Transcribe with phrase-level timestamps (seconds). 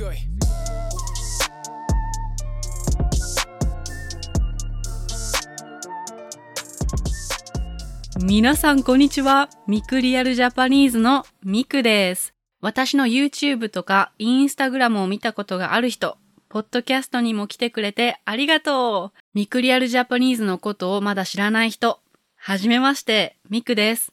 [0.00, 0.16] はい
[8.22, 9.48] 皆さんこんにちは。
[9.66, 12.34] Miku Real Japanese のミクです。
[12.60, 16.18] 私の YouTube とか Instagram を見たことがある人、
[16.50, 19.18] ポッドキャストにも来てくれてありがとう。
[19.32, 22.00] Miku Real Japanese のことをまだ知らない人、
[22.36, 24.12] はじめまして、ミクです。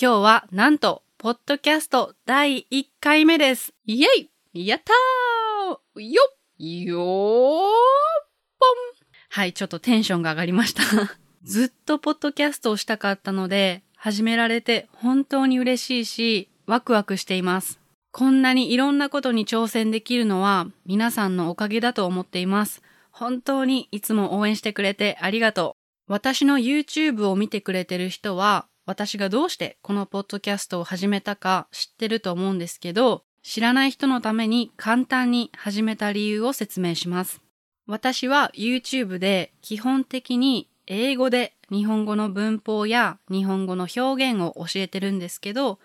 [0.00, 3.74] 今日はなんと、ポッドキャスト第1回目です。
[3.86, 7.02] イェイやったーよっよー
[8.58, 8.78] ぽん
[9.28, 10.82] はい、ちょっとテンションが上がりました。
[11.44, 17.78] ずっとポッドキャストをしたかったので、始められて本当に嬉しいし、ワクワクしています。
[18.10, 22.82] こんなにいろんなことに挑戦できるのは皆さんのおかげだと思っています。
[23.10, 25.76] 本当にいつも応援してくれてありがと
[26.08, 26.12] う。
[26.12, 37.40] 私の YouTube を見てくれてる人は、私がどうしてこのポッドキャストを始めたか知ってると思うんですけど、知らない人のために簡単に始めた理由を説明します。
[37.86, 45.78] 私は YouTube で基本的に英語で日本語の文法や日本語の表現を教えてるんですけど、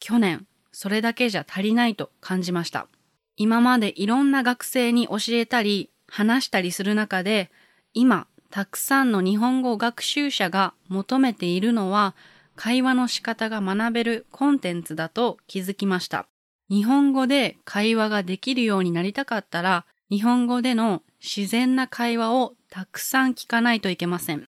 [0.00, 2.88] 去年それだけじゃ足りないと感じました。
[3.36, 7.50] 今までいろんな学生に教えたり話したりする中で、
[7.94, 12.14] 今たくさんの日本語学習者が求めているのは
[12.54, 16.26] 会話の仕方が学べるコンテンツだと気づきました。
[16.70, 24.44] 日本語で会話ができるようになりたかったら、日本語での自然な会話をたくさん聞かないといけません。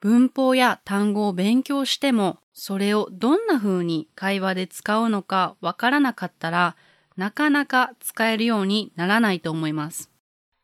[0.00, 6.76] 文法や単語を勉強しても、それをどんな風に会話で使うのかわからなかったら、
[7.16, 10.10] なかなか使えるようにならないと思います。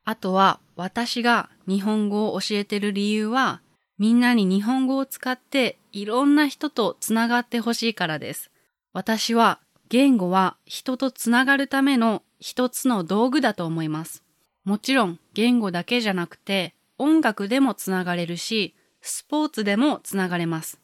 [0.05, 3.60] あとは、私が日本語を教えてる理由は、
[3.98, 8.50] みんなに日本語を使っていろんな人とつながってほしいからです。
[8.92, 9.60] 私は
[9.91, 14.22] 言語は人とつながるための一つの道具だと思います。
[14.64, 20.78] もちろん言語だけじゃなくて音楽でもつながれるし、スポーツでもつながれます。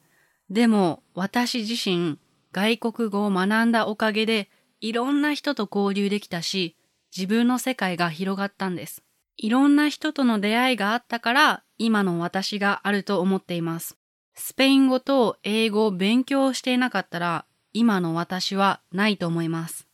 [0.48, 2.18] でも私自身
[2.52, 4.48] 外国語を学んだおかげで
[4.80, 6.77] いろんな人と交流できたし、
[7.14, 9.02] 自分の世界が広がったんです。
[9.36, 13.98] いろんな人との出会いがあったから今の私があると思っています。
[14.34, 19.86] スペイン語と英語を勉強していなかったら今の私はないと思います。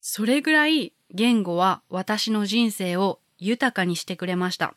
[0.00, 4.74] それぐらい言語は私の人生を豊かにしてくれました。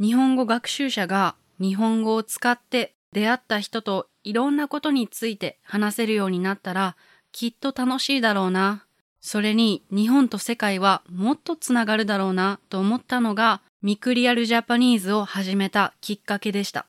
[0.00, 6.96] 日本語学習者が日本語を使って出会った人といろんなことについて話せるようになったら
[7.30, 8.86] きっと楽しいだろうな。
[9.20, 16.86] それに日本と世界はもっとつながるだろうなと思ったのがミクリアルジャパニーズを始めたきっかけでした。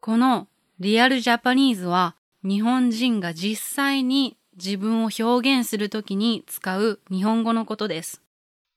[0.00, 0.48] この
[0.80, 8.20] リアルジャパニーズは日本人が実際に自分を表現するときに使う日本語のことです。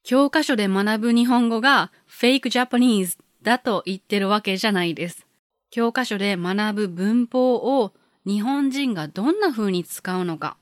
[0.04, 5.26] 教科書で学ぶ日本語が fake Japanese だと言ってるわけじゃないです。
[5.72, 7.92] 教科書で学ぶ文法を
[8.26, 10.58] 日本人がどんな風に使うのか、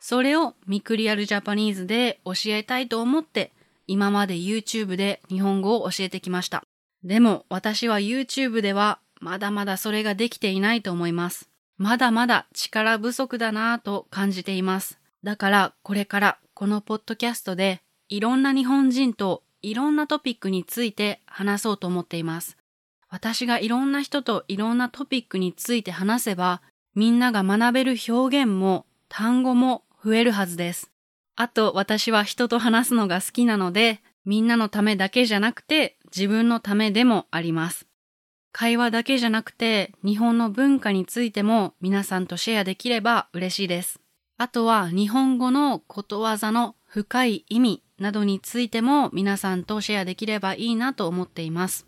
[0.00, 3.52] それをミクリアルジャパニーズで教えたいと思って
[3.86, 6.64] 今まで YouTube で日本語を教えてきました。
[7.04, 11.50] でも私は YouTube ではまだまだそれができていないと思います。
[11.78, 14.98] まだまだ力不足だなぁと感じています。
[15.22, 22.56] だからこれからこのポッドキャストでいろんな日本人といろんなトピックについて話そうと思っています。
[23.08, 26.62] 私がいろんな人といろんなトピックについて話せば
[26.94, 30.90] みんなが学べる表現も単語も増えるはずです。
[31.36, 37.86] あと私は人と話すのが好きなのでみんなのためだけじゃなくて自分のためでもあります。
[38.58, 44.00] 会話だけじゃなくて日本の文化についても皆さんとシェアできれば嬉しいです。
[44.38, 51.86] あとは日本語のことわざの深い意味などについても皆さんとシェアできればいいなと思っています。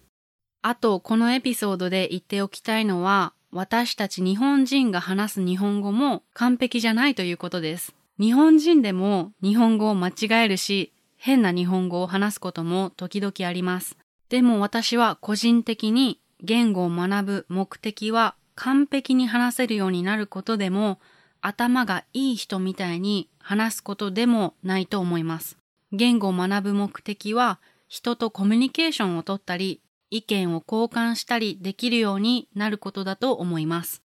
[0.61, 7.95] あとこのエピソードで言っておきたいのは私たち日本人が話す日本語も完璧じゃないということです。
[8.21, 13.97] 日本人でも日本語を間違えるし変な日本語を話すことも時々あります。
[14.29, 20.99] でも私は個人的に言語を学ぶ目的は完璧に話せるようになることでも
[21.41, 25.57] 頭がいい人みたいに話すことでもないと思います。
[25.93, 29.81] 言語を学ぶ目的は人とコミュニケーションをとったり
[30.11, 34.03] 意見を交換したりできるようになることだと思います。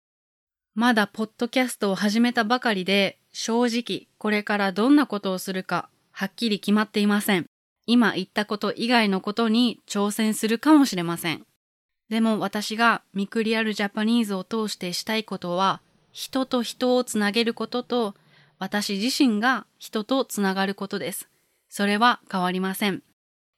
[0.76, 7.46] まだポッドキャストを始めたばかりで正直これからどんなことをするかはっきり決まっていません。
[7.88, 11.44] 今言ったこと以外のことに挑戦するかもしれません。
[12.12, 15.82] でも私がミクリアルジャパニーズを通してしたいことは
[16.12, 18.16] 人と人をつなげることと
[18.60, 21.30] 私自身が人とつながることです。
[21.68, 23.02] それは変わりません。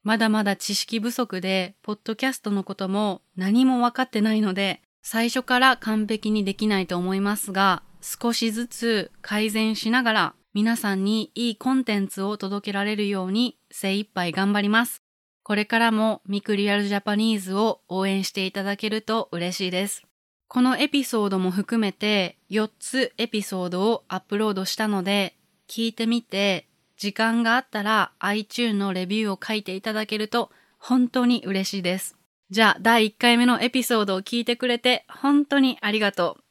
[0.04, 15.03] まだまだ知識不足で、ポッドキャストのことも何もわかってないので、最初から完璧にできないと思いますが、少しずつ改善しながら皆さんにいいコンテンツを届けられるように精一杯頑張ります。
[15.44, 20.04] これからもミクリアルジャパニーズを応援していただけると嬉しいです。
[20.48, 25.36] このエピソードも含めて4つエピソードをアップロードしたので、
[25.68, 26.68] 聞いてみて
[26.98, 32.16] 時間があったら iTune のレビューを書いていただけると本当に嬉しいです。
[32.50, 36.44] じゃあ、第1回目のエピソードを聞いてくれて本当にありがとう。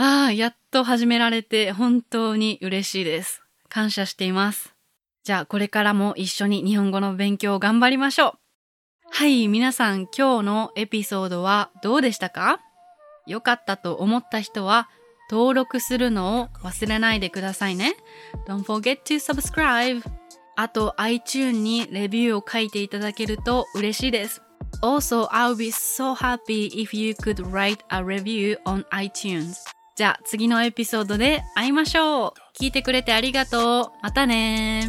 [0.00, 3.42] ああ、やっと始められて本当に嬉しいです。
[3.68, 4.75] 感謝しています。
[5.26, 8.32] じゃあ、これからも一緒に日本語の勉強を頑張りましょう。
[9.10, 12.60] はい、皆さん今日のエピソードはどうでしたか？
[13.26, 14.88] 良かったと思った人は
[15.28, 17.96] 登録するのを忘れないでくださいね。
[18.46, 20.04] Don't forget to subscribe.
[20.54, 24.40] あと iTune にレビューを書いていただけると嬉しいです。
[24.80, 29.56] Also, I'll be so happy if you could write a review on iTunes.
[29.96, 32.32] じゃあ次のエピソードで会いましょう。
[32.62, 34.04] 聞いてくれてありがとう。
[34.04, 34.88] またね